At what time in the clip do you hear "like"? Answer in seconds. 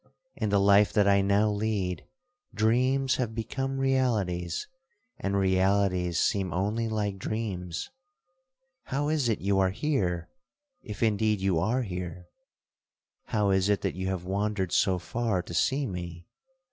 6.89-7.19